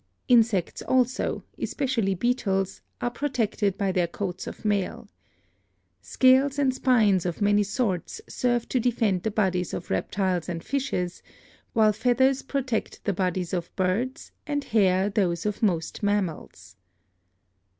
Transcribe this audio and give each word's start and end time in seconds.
Insects 0.27 0.81
also, 0.81 1.43
especially 1.59 2.15
beetles, 2.15 2.81
are 3.01 3.11
protected 3.11 3.77
by 3.77 3.91
their 3.91 4.07
coats 4.07 4.47
of 4.47 4.65
mail. 4.65 5.07
Scales 6.01 6.57
and 6.57 6.73
spines 6.73 7.23
of 7.23 7.39
many 7.39 7.61
sorts 7.61 8.19
serve 8.27 8.67
to 8.69 8.79
defend 8.79 9.21
the 9.21 9.29
bodies 9.29 9.75
of 9.75 9.91
reptiles 9.91 10.49
and 10.49 10.63
fishes, 10.63 11.21
while 11.73 11.93
feathers 11.93 12.41
protect 12.41 13.03
the 13.05 13.13
bodies 13.13 13.53
of 13.53 13.69
birds 13.75 14.31
and 14.47 14.63
hair 14.63 15.07
those 15.07 15.45
of 15.45 15.61
most 15.61 16.01
mammals." 16.01 16.77